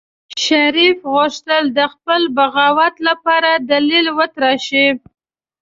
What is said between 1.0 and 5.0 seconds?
غوښتل د خپل بغاوت لپاره دليل وتراشي.